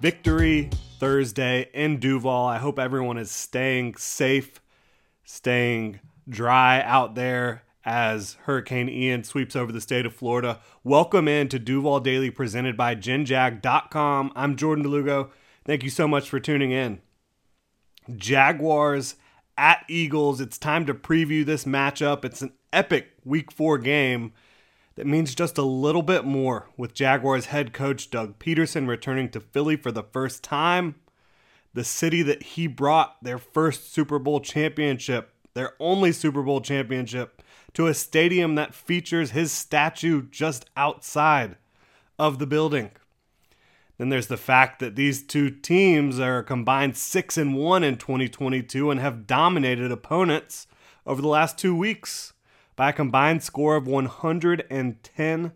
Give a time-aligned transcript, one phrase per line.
[0.00, 0.70] Victory
[1.00, 2.46] Thursday in Duval.
[2.46, 4.60] I hope everyone is staying safe,
[5.24, 5.98] staying
[6.28, 10.60] dry out there as Hurricane Ian sweeps over the state of Florida.
[10.84, 14.32] Welcome in to Duval Daily presented by GenJag.com.
[14.36, 15.30] I'm Jordan DeLugo.
[15.64, 17.00] Thank you so much for tuning in.
[18.14, 19.16] Jaguars
[19.56, 20.40] at Eagles.
[20.40, 22.24] It's time to preview this matchup.
[22.24, 24.32] It's an epic week four game
[24.98, 29.38] that means just a little bit more with Jaguars head coach Doug Pederson returning to
[29.38, 30.96] Philly for the first time.
[31.72, 37.44] The city that he brought their first Super Bowl championship, their only Super Bowl championship,
[37.74, 41.58] to a stadium that features his statue just outside
[42.18, 42.90] of the building.
[43.98, 48.90] Then there's the fact that these two teams are combined 6 and 1 in 2022
[48.90, 50.66] and have dominated opponents
[51.06, 52.32] over the last 2 weeks
[52.78, 55.52] by a combined score of 110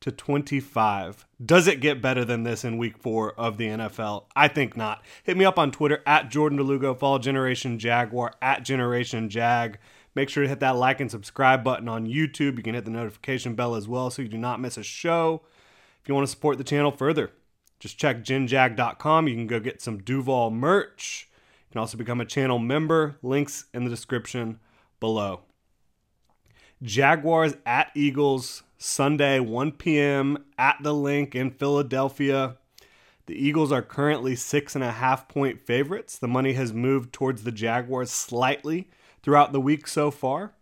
[0.00, 1.26] to 25.
[1.44, 4.24] Does it get better than this in week four of the NFL?
[4.34, 5.04] I think not.
[5.24, 6.98] Hit me up on Twitter at Jordan DeLugo.
[6.98, 9.78] Follow Generation Jaguar at Generation Jag.
[10.14, 12.56] Make sure to hit that like and subscribe button on YouTube.
[12.56, 15.42] You can hit the notification bell as well so you do not miss a show.
[16.00, 17.30] If you want to support the channel further,
[17.78, 19.28] just check genjag.com.
[19.28, 21.28] You can go get some Duval merch.
[21.68, 23.16] You can also become a channel member.
[23.22, 24.60] Links in the description
[24.98, 25.42] below.
[26.84, 30.44] Jaguars at Eagles Sunday, 1 p.m.
[30.58, 32.58] at the Linc in Philadelphia.
[33.24, 36.18] The Eagles are currently six and a half point favorites.
[36.18, 38.90] The money has moved towards the Jaguars slightly
[39.22, 40.52] throughout the week so far.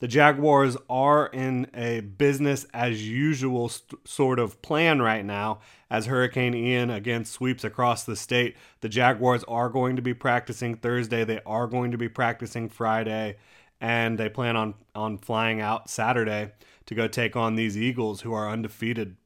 [0.00, 6.06] The Jaguars are in a business as usual st- sort of plan right now as
[6.06, 8.54] Hurricane Ian again sweeps across the state.
[8.82, 13.36] The Jaguars are going to be practicing Thursday, they are going to be practicing Friday
[13.84, 16.52] and they plan on on flying out Saturday
[16.86, 19.16] to go take on these Eagles who are undefeated.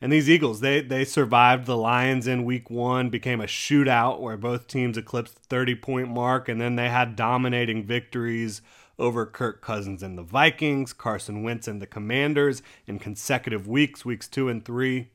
[0.00, 4.36] And these Eagles, they they survived the Lions in week 1, became a shootout where
[4.36, 8.62] both teams eclipsed the 30-point mark and then they had dominating victories
[8.96, 14.28] over Kirk Cousins and the Vikings, Carson Wentz and the Commanders in consecutive weeks, weeks
[14.28, 15.08] 2 and 3.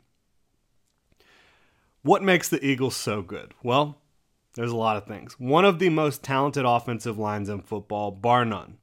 [2.02, 3.54] What makes the Eagles so good?
[3.64, 4.00] Well,
[4.56, 5.34] there's a lot of things.
[5.40, 8.78] One of the most talented offensive lines in football, bar none.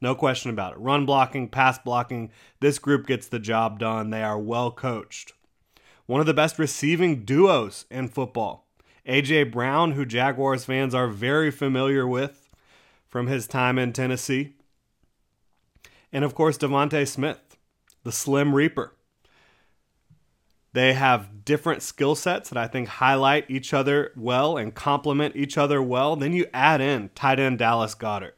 [0.00, 0.78] No question about it.
[0.78, 4.10] Run blocking, pass blocking, this group gets the job done.
[4.10, 5.32] They are well coached.
[6.06, 8.68] One of the best receiving duos in football.
[9.06, 9.44] A.J.
[9.44, 12.50] Brown, who Jaguars fans are very familiar with
[13.06, 14.54] from his time in Tennessee.
[16.12, 17.56] And of course, DeVonta Smith,
[18.02, 18.92] the Slim Reaper.
[20.74, 25.56] They have different skill sets that I think highlight each other well and complement each
[25.56, 26.16] other well.
[26.16, 28.32] Then you add in tight end Dallas Goedert,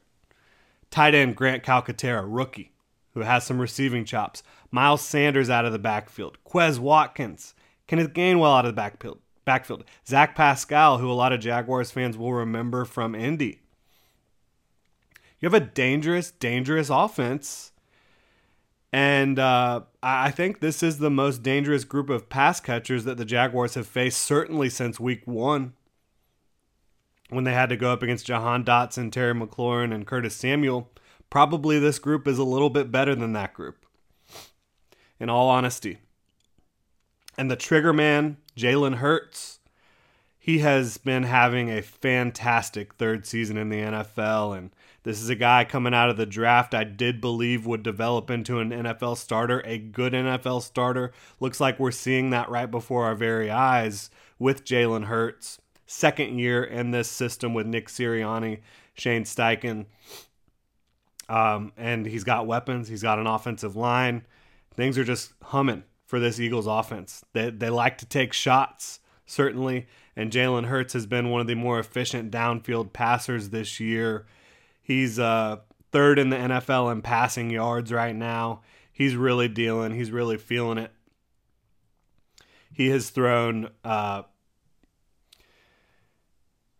[0.91, 2.73] tight end Grant Calcaterra, rookie,
[3.15, 4.43] who has some receiving chops.
[4.69, 7.55] Miles Sanders out of the backfield, Quez Watkins,
[7.87, 9.19] Kenneth Gainwell out of the backfield.
[9.43, 9.85] Backfield.
[10.05, 13.61] Zach Pascal, who a lot of Jaguars fans will remember from Indy.
[15.39, 17.71] You have a dangerous, dangerous offense
[18.97, 23.25] and uh, I think this is the most dangerous group of pass catchers that the
[23.25, 25.73] Jaguars have faced, certainly since week one,
[27.29, 30.89] when they had to go up against Jahan Dotson, Terry McLaurin, and Curtis Samuel.
[31.29, 33.85] Probably this group is a little bit better than that group,
[35.19, 35.99] in all honesty.
[37.37, 39.56] And the trigger man, Jalen Hurts,
[40.47, 44.57] he has been having a fantastic third season in the NFL.
[44.57, 44.71] And
[45.03, 48.61] this is a guy coming out of the draft I did believe would develop into
[48.61, 51.11] an NFL starter, a good NFL starter.
[51.41, 54.09] Looks like we're seeing that right before our very eyes
[54.39, 55.59] with Jalen Hurts.
[55.85, 58.61] Second year in this system with Nick Sirianni,
[58.93, 59.87] Shane Steichen.
[61.27, 64.25] Um, and he's got weapons, he's got an offensive line.
[64.77, 67.25] Things are just humming for this Eagles offense.
[67.33, 69.87] They, they like to take shots, certainly.
[70.17, 74.25] And Jalen Hurts has been one of the more efficient downfield passers this year.
[74.81, 75.57] He's uh,
[75.91, 78.61] third in the NFL in passing yards right now.
[78.91, 79.93] He's really dealing.
[79.93, 80.91] He's really feeling it.
[82.73, 83.69] He has thrown.
[83.83, 84.23] Uh,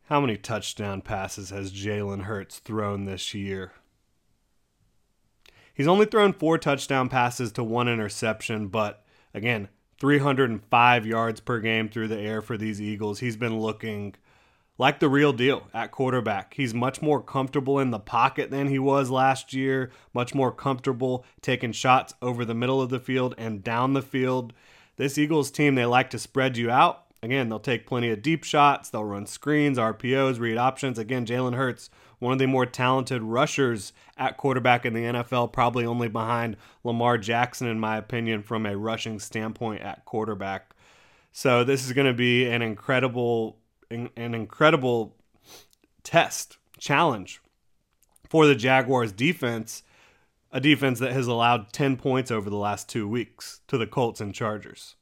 [0.05, 3.73] how many touchdown passes has Jalen Hurts thrown this year?
[5.75, 9.67] He's only thrown four touchdown passes to one interception, but again,
[9.99, 13.19] 305 yards per game through the air for these Eagles.
[13.19, 14.15] He's been looking
[14.77, 16.53] like the real deal at quarterback.
[16.53, 21.25] He's much more comfortable in the pocket than he was last year, much more comfortable
[21.41, 24.53] taking shots over the middle of the field and down the field.
[24.97, 27.06] This Eagles team, they like to spread you out.
[27.27, 30.97] Again, they'll take plenty of deep shots, they'll run screens, RPOs, read options.
[30.97, 31.89] Again, Jalen Hurts,
[32.19, 37.17] one of the more talented rushers at quarterback in the NFL, probably only behind Lamar
[37.17, 40.73] Jackson, in my opinion, from a rushing standpoint at quarterback.
[41.33, 43.57] So this is going to be an incredible,
[43.91, 45.13] an incredible
[46.03, 47.41] test, challenge
[48.29, 49.83] for the Jaguars defense,
[50.53, 54.21] a defense that has allowed 10 points over the last two weeks to the Colts
[54.21, 54.95] and Chargers.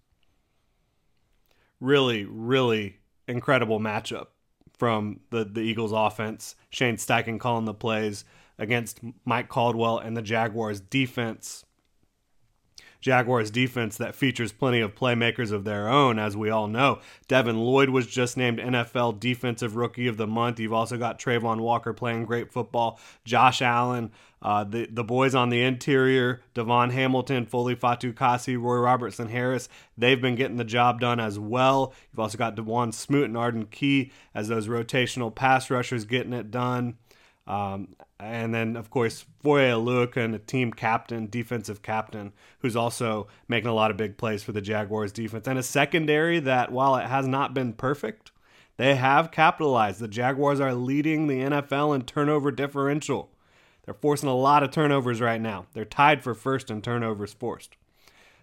[1.86, 2.98] Really, really
[3.28, 4.28] incredible matchup
[4.78, 6.56] from the, the Eagles offense.
[6.70, 8.26] Shane Steichen calling the plays
[8.58, 11.65] against Mike Caldwell and the Jaguars defense.
[13.06, 16.98] Jaguars defense that features plenty of playmakers of their own, as we all know.
[17.28, 20.60] Devin Lloyd was just named NFL Defensive Rookie of the Month.
[20.60, 23.00] You've also got Travon Walker playing great football.
[23.24, 24.10] Josh Allen,
[24.42, 30.20] uh, the the boys on the interior, DaVon Hamilton, Foley Fatukasi, Roy Robertson Harris, they've
[30.20, 31.94] been getting the job done as well.
[32.12, 36.50] You've also got Dawuane Smoot and Arden Key as those rotational pass rushers getting it
[36.50, 36.98] done.
[37.46, 43.70] Um, and then, of course, Foye Oluokun, a team captain, defensive captain, who's also making
[43.70, 45.48] a lot of big plays for the Jaguars defense.
[45.48, 48.32] And a secondary that, while it has not been perfect,
[48.78, 50.00] they have capitalized.
[50.00, 53.32] The Jaguars are leading the NFL in turnover differential.
[53.84, 55.68] They're forcing a lot of turnovers right now.
[55.74, 57.76] They're tied for first in turnovers forced.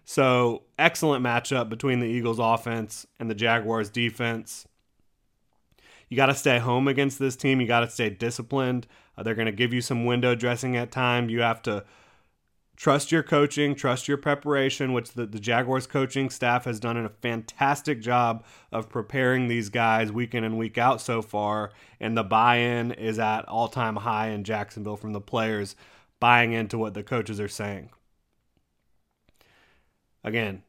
[0.05, 4.67] So, excellent matchup between the Eagles offense and the Jaguars defense.
[6.09, 7.61] You got to stay home against this team.
[7.61, 8.87] You got to stay disciplined.
[9.17, 11.31] Uh, they're going to give you some window dressing at times.
[11.31, 11.85] You have to
[12.77, 17.09] trust your coaching, trust your preparation, which the, the Jaguars coaching staff has done a
[17.09, 21.71] fantastic job of preparing these guys week in and week out so far.
[22.01, 25.77] And the buy in is at all time high in Jacksonville from the players
[26.19, 27.91] buying into what the coaches are saying.
[30.25, 30.63] Again,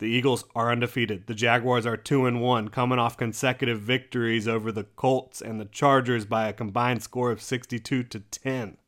[0.00, 1.26] the Eagles are undefeated.
[1.26, 5.66] The Jaguars are 2 and 1, coming off consecutive victories over the Colts and the
[5.66, 8.78] Chargers by a combined score of 62 to 10.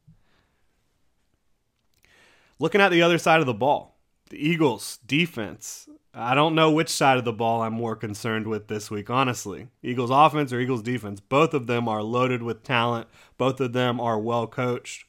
[2.59, 3.99] Looking at the other side of the ball,
[4.31, 5.87] the Eagles defense.
[6.15, 9.69] I don't know which side of the ball I'm more concerned with this week, honestly.
[9.83, 11.21] Eagles offense or Eagles defense.
[11.21, 13.09] Both of them are loaded with talent.
[13.37, 15.05] Both of them are well coached.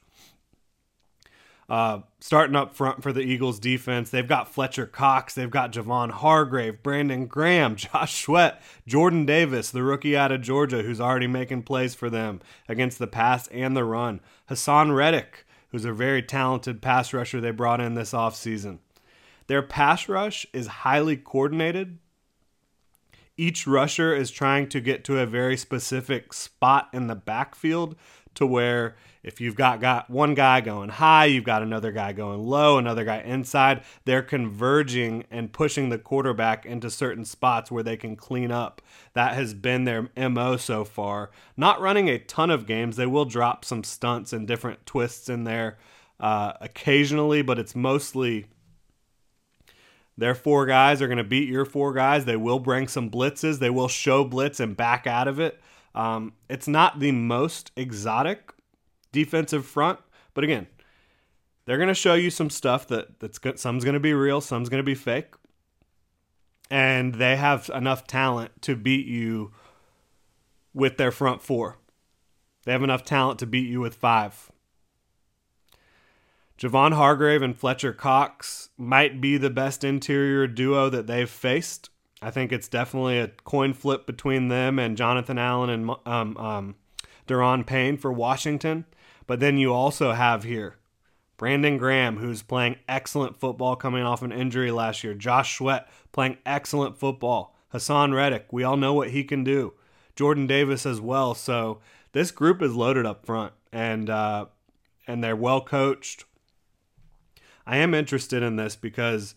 [1.68, 6.10] Uh, starting up front for the Eagles defense, they've got Fletcher Cox, they've got Javon
[6.10, 11.62] Hargrave, Brandon Graham, Josh Sweat, Jordan Davis, the rookie out of Georgia, who's already making
[11.62, 14.20] plays for them against the pass and the run.
[14.50, 18.78] Haason Reddick, who's a very talented pass rusher they brought in this offseason.
[19.46, 21.98] Their pass rush is highly coordinated.
[23.36, 27.96] Each rusher is trying to get to a very specific spot in the backfield
[28.34, 32.46] to where if you've got, got one guy going high, you've got another guy going
[32.46, 37.96] low, another guy inside, they're converging and pushing the quarterback into certain spots where they
[37.96, 38.82] can clean up.
[39.14, 41.30] That has been their MO so far.
[41.56, 45.44] Not running a ton of games, they will drop some stunts and different twists in
[45.44, 45.78] there
[46.20, 48.46] uh, occasionally, but it's mostly
[50.16, 52.24] their four guys are going to beat your four guys.
[52.24, 53.58] They will bring some blitzes.
[53.58, 55.60] They will show blitz and back out of it.
[55.94, 58.53] Um, it's not the most exotic
[59.14, 60.00] defensive front,
[60.34, 60.66] but again,
[61.64, 63.58] they're going to show you some stuff that that's good.
[63.58, 65.34] Some's going to be real, some's going to be fake,
[66.70, 69.52] and they have enough talent to beat you
[70.74, 71.78] with their front four.
[72.64, 74.50] They have enough talent to beat you with five.
[76.58, 81.90] Javon Hargrave and Fletcher Cox might be the best interior duo that they've faced.
[82.22, 86.74] I think it's definitely a coin flip between them and Jonathan Allen and um, um,
[87.26, 88.86] Daron Payne for Washington.
[89.26, 90.76] But then you also have here
[91.36, 95.14] Brandon Graham, who's playing excellent football coming off an injury last year.
[95.14, 97.56] Josh Sweat playing excellent football.
[97.72, 99.74] Haason Reddick, we all know what he can do.
[100.14, 101.34] Jordan Davis as well.
[101.34, 101.80] So
[102.12, 104.46] this group is loaded up front, and uh,
[105.06, 106.24] and they're well coached.
[107.66, 109.34] I am interested in this because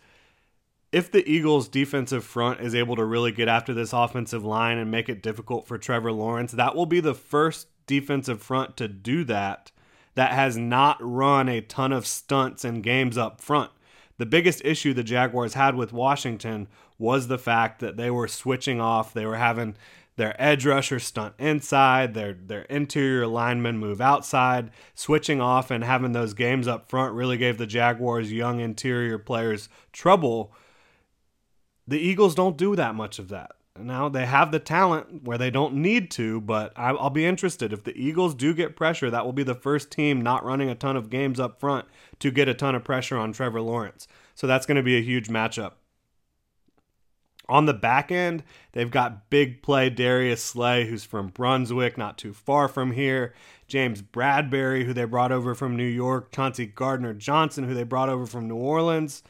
[0.92, 4.92] if the Eagles' defensive front is able to really get after this offensive line and
[4.92, 9.24] make it difficult for Trevor Lawrence, that will be the first defensive front to do
[9.24, 9.72] that
[10.18, 13.70] that has not run a ton of stunts and games up front.
[14.18, 18.82] The biggest issue the Jaguars had with Washington was the fact that they were switching
[18.82, 19.14] off.
[19.14, 19.76] They were having
[20.16, 26.14] their edge rusher stunt inside, their their interior linemen move outside, switching off and having
[26.14, 30.52] those games up front really gave the Jaguars young interior players trouble.
[31.88, 33.52] The Eagles don't do that much of that.
[33.80, 37.84] Now they have the talent where they don't need to, but I'll be interested if
[37.84, 39.10] the Eagles do get pressure.
[39.10, 41.86] That will be the first team not running a ton of games up front
[42.20, 44.08] to get a ton of pressure on Trevor Lawrence.
[44.36, 45.74] So that's going to be a huge matchup.
[47.50, 48.44] On the back end,
[48.74, 53.34] they've got big play Darius Slay, who's from Brunswick, not too far from here.
[53.68, 56.32] James Bradberry, who they brought over from New York.
[56.32, 59.24] Chauncey Gardner Johnson, who they brought over from New Orleans.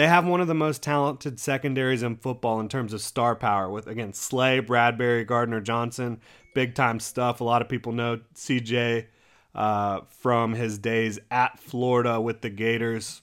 [0.00, 3.68] They have one of the most talented secondaries in football in terms of star power,
[3.68, 6.22] with, again, Slay, Bradberry, Gardner Johnson.
[6.54, 7.42] Big time stuff.
[7.42, 9.08] A lot of people know CJ
[9.54, 13.20] uh, from his days at Florida with the Gators.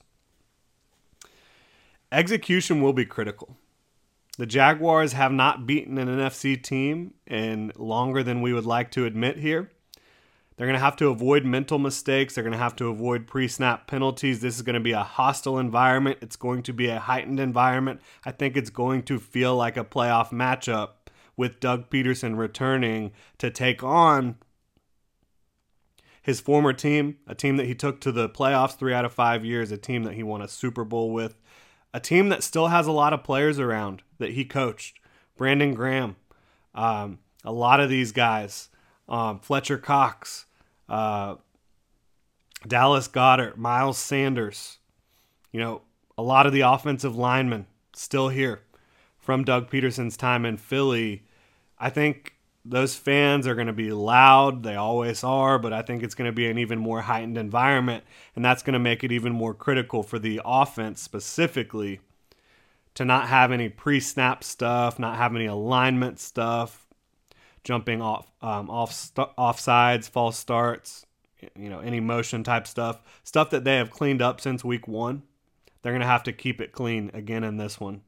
[2.12, 3.56] Execution will be critical.
[4.38, 9.04] The Jaguars have not beaten an NFC team in longer than we would like to
[9.04, 9.72] admit here.
[10.58, 12.34] They're going to have to avoid mental mistakes.
[12.34, 14.40] They're going to have to avoid pre snap penalties.
[14.40, 16.18] This is going to be a hostile environment.
[16.20, 18.00] It's going to be a heightened environment.
[18.24, 20.90] I think it's going to feel like a playoff matchup
[21.36, 24.36] with Doug Pederson returning to take on
[26.20, 29.44] his former team, a team that he took to the playoffs three out of five
[29.44, 31.38] years, a team that he won a Super Bowl with,
[31.94, 34.98] a team that still has a lot of players around that he coached.
[35.36, 36.16] Brandon Graham,
[36.74, 38.70] um, a lot of these guys,
[39.08, 40.46] um, Fletcher Cox,
[40.88, 41.36] uh,
[42.66, 44.78] Dallas Goedert, Miles Sanders,
[45.52, 45.82] you know,
[46.16, 48.62] a lot of the offensive linemen still here
[49.18, 51.24] from Doug Pederson's time in Philly.
[51.78, 54.62] I think those fans are going to be loud.
[54.62, 58.04] They always are, but I think it's going to be an even more heightened environment.
[58.34, 62.00] And that's going to make it even more critical for the offense specifically
[62.94, 66.87] to not have any pre snap stuff, not have any alignment stuff,
[67.68, 71.04] jumping off, um, off, st- off sides, false starts,
[71.54, 75.22] you know, any motion type stuff, stuff that they have cleaned up since week one.
[75.82, 78.00] They're going to have to keep it clean again in this one.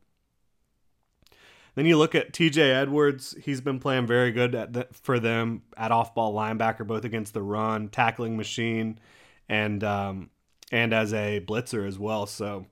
[1.74, 3.36] Then you look at TJ Edwards.
[3.42, 7.42] He's been playing very good the, for them at off ball linebacker, both against the
[7.42, 8.98] run, tackling machine,
[9.46, 10.30] and um,
[10.72, 12.24] and as a blitzer as well.
[12.24, 12.64] So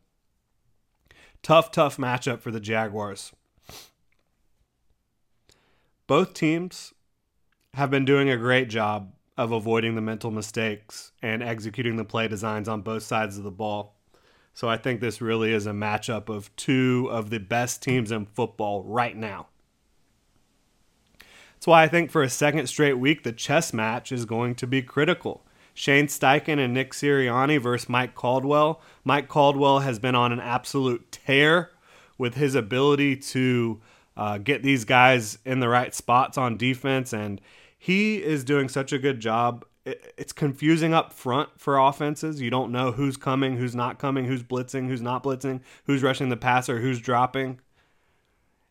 [1.43, 3.33] tough, tough matchup for the Jaguars.
[6.09, 6.95] Both teams
[7.75, 12.27] have been doing a great job of avoiding the mental mistakes and executing the play
[12.27, 13.95] designs on both sides of the ball.
[14.55, 18.25] So I think this really is a matchup of two of the best teams in
[18.25, 19.49] football right now.
[21.53, 24.67] That's why I think for a second straight week, the chess match is going to
[24.67, 25.45] be critical.
[25.75, 28.81] Shane Steichen and Nick Sirianni versus Mike Caldwell.
[29.05, 31.71] Mike Caldwell has been on an absolute tear
[32.17, 33.83] with his ability to
[34.19, 37.41] uh, get these guys in the right spots on defense, and
[37.79, 39.65] he is doing such a good job
[40.17, 42.41] it's confusing up front for offenses.
[42.41, 46.29] You don't know who's coming, who's not coming, who's blitzing, who's not blitzing, who's rushing
[46.29, 47.61] the passer, who's dropping.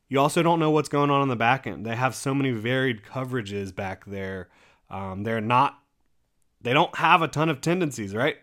[0.10, 1.86] You also don't know what's going on in the back end.
[1.86, 4.50] They have so many varied coverages back there.
[4.90, 5.80] Um, they're not,
[6.62, 8.38] they don't have a ton of tendencies, right?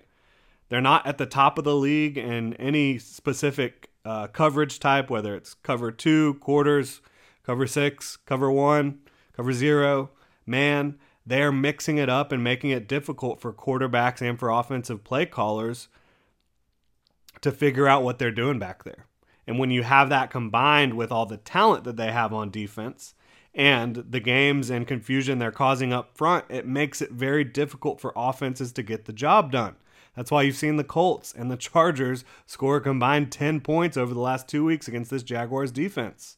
[0.68, 5.34] They're not at the top of the league in any specific uh, coverage type, whether
[5.34, 7.00] it's cover two, quarters,
[7.44, 9.00] cover six, cover one,
[9.36, 10.10] cover zero,
[10.46, 15.24] man they're mixing it up and making it difficult for quarterbacks and for offensive play
[15.24, 15.88] callers
[17.40, 19.06] to figure out what they're doing back there.
[19.46, 23.14] And when you have that combined with all the talent that they have on defense
[23.54, 28.12] and the games and confusion they're causing up front, it makes it very difficult for
[28.16, 29.76] offenses to get the job done.
[30.16, 34.14] That's why you've seen the Colts and the Chargers score a combined 10 points over
[34.14, 36.36] the last two weeks against this Jaguars defense.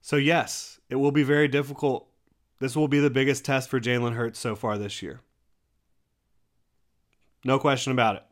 [0.00, 2.08] So, yes, it will be very difficult.
[2.58, 5.20] This will be the biggest test for Jalen Hurts so far this year.
[7.44, 8.22] No question about it.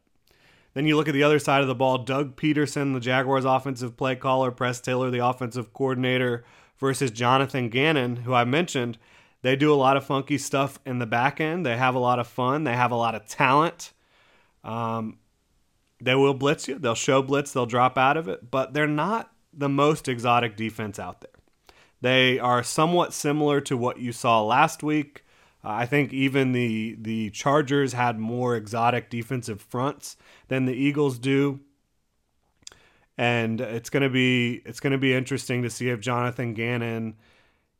[0.74, 3.96] Then you look at the other side of the ball Doug Pederson, the Jaguars' offensive
[3.96, 6.44] play caller, Press Taylor, the offensive coordinator,
[6.78, 8.98] versus Jonathan Gannon, who I mentioned.
[9.42, 11.66] They do a lot of funky stuff in the back end.
[11.66, 12.64] They have a lot of fun.
[12.64, 13.92] They have a lot of talent.
[14.62, 15.18] Um,
[16.00, 16.78] they will blitz you.
[16.78, 17.52] They'll show blitz.
[17.52, 21.30] They'll drop out of it, but they're not the most exotic defense out there.
[22.00, 25.24] They are somewhat similar to what you saw last week.
[25.64, 30.16] Uh, I think even the the Chargers had more exotic defensive fronts
[30.48, 31.60] than the Eagles do.
[33.16, 37.14] And it's going to be it's going to be interesting to see if Jonathan Gannon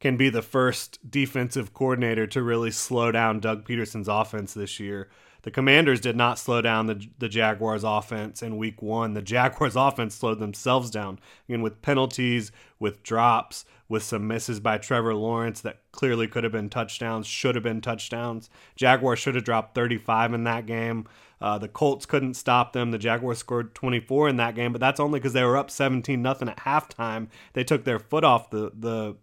[0.02, 5.09] can be the first defensive coordinator to really slow down Doug Pederson's offense this year.
[5.42, 9.14] The Commanders did not slow down the, the Jaguars' offense in week one.
[9.14, 11.21] The Jaguars' offense slowed themselves down.
[11.49, 16.52] Again, with penalties, with drops, with some misses by Trevor Lawrence that clearly could have
[16.52, 18.50] been touchdowns, should have been touchdowns.
[18.75, 21.06] Jaguars should have dropped 35 in that game.
[21.40, 22.90] Uh, the Colts couldn't stop them.
[22.90, 26.21] The Jaguars scored 24 in that game, but that's only because they were up 17
[26.21, 27.28] nothing at halftime.
[27.52, 29.14] They took their foot off the the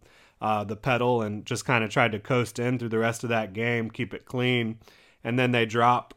[0.42, 3.30] uh, the pedal and just kind of tried to coast in through the rest of
[3.30, 4.80] that game, keep it clean.
[5.24, 6.14] And then they drop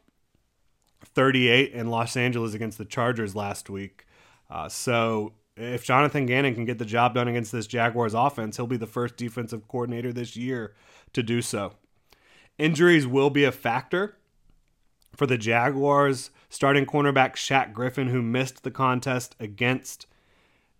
[1.03, 4.05] 38 in Los Angeles against the Chargers last week.
[4.49, 8.67] Uh, so if Jonathan Gannon can get the job done against this Jaguars offense, he'll
[8.67, 10.73] be the first defensive coordinator this year
[11.13, 11.73] to do so.
[12.57, 14.15] Injuries will be a factor
[15.15, 16.31] for the Jaguars.
[16.49, 20.05] Starting cornerback Shaq Griffin, who missed the contest against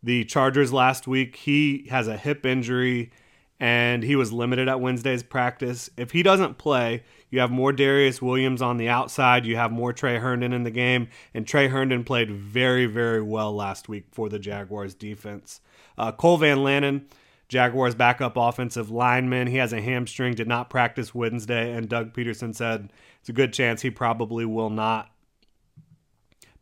[0.03, 3.11] the Chargers last week, he has a hip injury
[3.59, 5.89] and he was limited at Wednesday's practice.
[5.95, 9.45] If he doesn't play, you have more Darious Williams on the outside.
[9.45, 13.53] You have more Tre Herndon in the game, and Tre Herndon played very, very well
[13.55, 15.61] last week for the Jaguars defense.
[15.97, 17.05] Uh, Cole Van Lanen,
[17.47, 22.55] Jaguars backup offensive lineman, he has a hamstring, did not practice Wednesday, and Doug Pederson
[22.55, 25.11] said it's a good chance he probably will not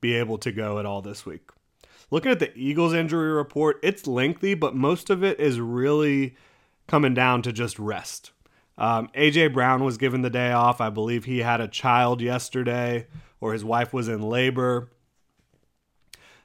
[0.02, 1.50] be able to go at all this week.
[2.10, 6.36] Looking at the Eagles injury report, it's lengthy, but most of it is really
[6.92, 8.32] coming down to just rest.
[8.78, 10.82] Um, AJ Brown was given the day off.
[10.82, 13.08] I believe he had a child yesterday,
[13.40, 14.92] or his wife was in labor.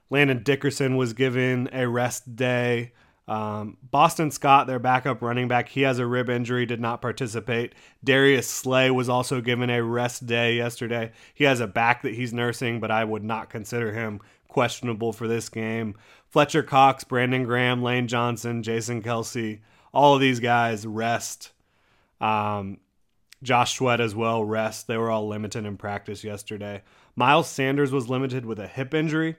[0.09, 2.93] Landon Dickerson was given a rest day.
[3.27, 7.75] Um, Boston Scott, their backup running back, he has a rib injury, did not participate.
[8.05, 11.11] Darius Slay was also given a rest day yesterday.
[11.35, 15.27] He has a back that he's nursing, but I would not consider him questionable for
[15.27, 15.97] this game.
[16.29, 19.59] Fletcher Cox, Brandon Graham, Lane Johnson, Jason Kelce,
[19.97, 21.53] all of these guys rest.
[22.21, 22.81] Um,
[23.43, 24.87] Josh Sweat as well rest.
[24.87, 26.83] They were all limited in practice yesterday.
[27.17, 29.37] Miles Sanders was limited with a hip injury.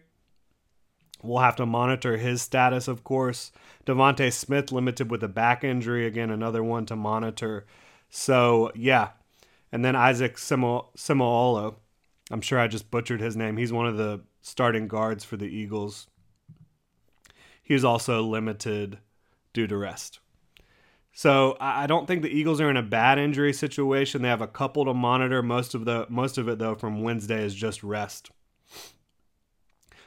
[1.21, 3.51] We'll have to monitor his status, of course.
[3.85, 6.07] DeVonta Smith limited with a back injury.
[6.07, 7.67] Again, another one to monitor.
[8.09, 9.09] So, yeah.
[9.71, 11.75] And then Isaac Seumalo.
[12.31, 13.57] I'm sure I just butchered his name.
[13.57, 16.07] He's one of the starting guards for the Eagles.
[17.61, 18.97] He also limited
[19.53, 20.19] due to rest.
[21.17, 24.21] So I don't think the Eagles are in a bad injury situation.
[24.21, 25.41] They have a couple to monitor.
[25.41, 28.29] Most of the most of it though from Wednesday is just rest.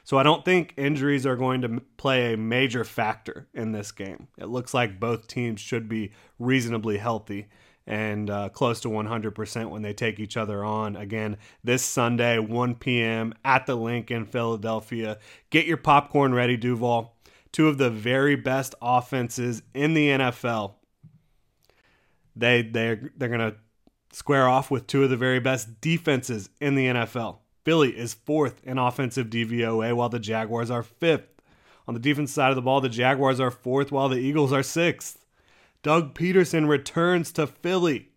[0.05, 4.29] So I don't think injuries are going to play a major factor in this game.
[4.37, 7.49] It looks like both teams should be reasonably healthy
[7.85, 12.75] and uh, close to 100% when they take each other on again this Sunday, 1
[12.75, 13.33] p.m.
[13.43, 15.17] at the Linc in Philadelphia.
[15.49, 17.17] Get your popcorn ready, Duval.
[17.51, 20.75] Two of the very best offenses in the NFL
[22.41, 23.55] they they they're gonna
[24.11, 27.37] square off with two of the very best defenses in the NFL.
[27.63, 31.41] Philly is fourth in offensive DVOA, while the Jaguars are fifth.
[31.87, 34.63] On the defense side of the ball, the Jaguars are fourth, while the Eagles are
[34.63, 35.25] sixth.
[35.83, 38.09] Doug Pederson returns to Philly.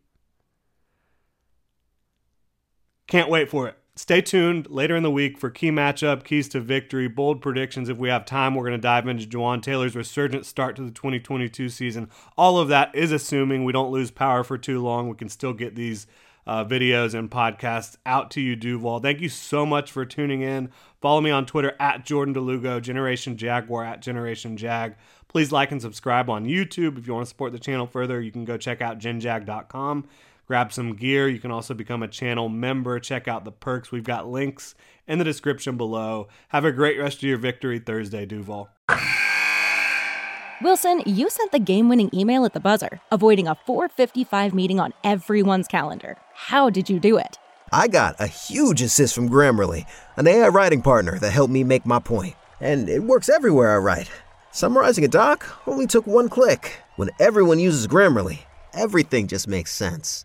[3.06, 3.78] Can't wait for it.
[3.96, 7.88] Stay tuned later in the week for key matchup, keys to victory, bold predictions.
[7.88, 10.90] If we have time, we're going to dive into Jawaan Taylor's resurgent start to the
[10.90, 12.10] 2022 season.
[12.36, 15.08] All of that is assuming we don't lose power for too long.
[15.08, 16.08] We can still get these
[16.44, 18.98] uh, videos and podcasts out to you, Duval.
[18.98, 20.70] Thank you so much for tuning in.
[21.00, 24.96] Follow me on Twitter at Jordan DeLugo, Generation Jaguar at Generation Jag.
[25.28, 26.98] Please like and subscribe on YouTube.
[26.98, 30.08] If you want to support the channel further, you can go check out genjag.com
[30.46, 31.28] grab some gear.
[31.28, 32.98] You can also become a channel member.
[33.00, 33.90] Check out the perks.
[33.90, 34.74] We've got links
[35.06, 36.28] in the description below.
[36.48, 38.68] Have a great rest of your Victory Thursday, Duval.
[40.62, 44.92] Wilson, you sent the game winning email at the buzzer, avoiding a 455 meeting on
[45.02, 46.16] everyone's calendar.
[46.32, 47.38] How did you do it?
[47.72, 49.84] I got a huge assist from Grammarly,
[50.16, 52.36] an AI writing partner that helped me make my point.
[52.60, 54.10] And it works everywhere I write.
[54.52, 56.78] Summarizing a doc only took one click.
[56.96, 60.24] When everyone uses Grammarly, everything just makes sense.